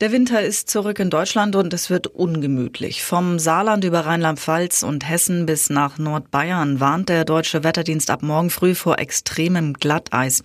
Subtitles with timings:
[0.00, 3.04] Der Winter ist zurück in Deutschland und es wird ungemütlich.
[3.04, 8.48] Vom Saarland über Rheinland-Pfalz und Hessen bis nach Nordbayern warnt der deutsche Wetterdienst ab morgen
[8.48, 10.42] früh vor extremem Glatteis.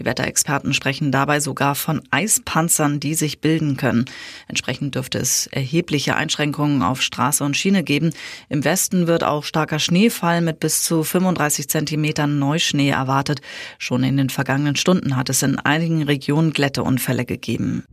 [0.00, 4.06] Die Wetterexperten sprechen dabei sogar von Eispanzern, die sich bilden können.
[4.48, 8.10] Entsprechend dürfte es erhebliche Einschränkungen auf Straße und Schiene geben.
[8.48, 13.40] Im Westen wird auch starker Schneefall mit bis zu 35 Zentimetern Neuschnee erwartet.
[13.78, 17.84] Schon in den vergangenen Stunden hat es in einigen Regionen Glätteunfälle gegeben.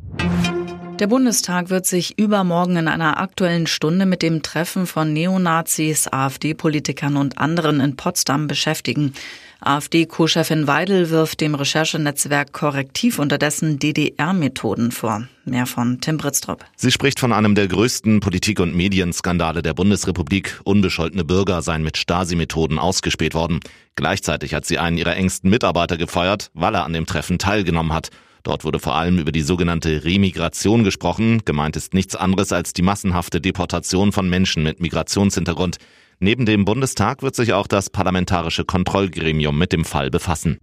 [1.00, 7.18] Der Bundestag wird sich übermorgen in einer aktuellen Stunde mit dem Treffen von Neonazis, AfD-Politikern
[7.18, 9.14] und anderen in Potsdam beschäftigen.
[9.60, 15.28] AfD-Co-Chefin Weidel wirft dem Recherchenetzwerk Korrektiv unterdessen DDR-Methoden vor.
[15.46, 16.64] Mehr von Tim Britztrup.
[16.76, 20.60] Sie spricht von einem der größten Politik- und Medienskandale der Bundesrepublik.
[20.64, 23.62] Unbescholtene Bürger seien mit Stasi-Methoden ausgespäht worden.
[23.96, 28.10] Gleichzeitig hat sie einen ihrer engsten Mitarbeiter gefeuert, weil er an dem Treffen teilgenommen hat.
[28.44, 31.42] Dort wurde vor allem über die sogenannte Remigration gesprochen.
[31.46, 35.78] Gemeint ist nichts anderes als die massenhafte Deportation von Menschen mit Migrationshintergrund.
[36.20, 40.58] Neben dem Bundestag wird sich auch das Parlamentarische Kontrollgremium mit dem Fall befassen.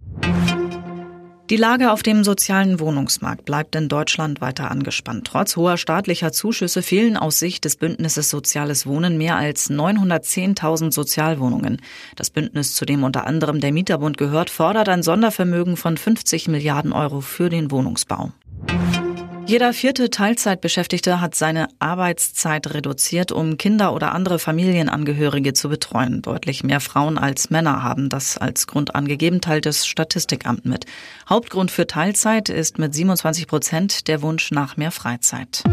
[1.49, 5.27] Die Lage auf dem sozialen Wohnungsmarkt bleibt in Deutschland weiter angespannt.
[5.27, 11.81] Trotz hoher staatlicher Zuschüsse fehlen aus Sicht des Bündnisses Soziales Wohnen mehr als 910.000 Sozialwohnungen.
[12.15, 16.93] Das Bündnis, zu dem unter anderem der Mieterbund gehört, fordert ein Sondervermögen von 50 Milliarden
[16.93, 18.31] Euro für den Wohnungsbau.
[19.51, 26.21] Jeder vierte Teilzeitbeschäftigte hat seine Arbeitszeit reduziert, um Kinder oder andere Familienangehörige zu betreuen.
[26.21, 30.85] Deutlich mehr Frauen als Männer haben das als Grund angegeben, teilt das Statistikamt mit.
[31.27, 35.63] Hauptgrund für Teilzeit ist mit 27 Prozent der Wunsch nach mehr Freizeit.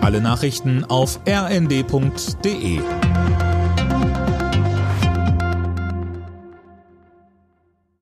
[0.00, 2.80] Alle Nachrichten auf rnd.de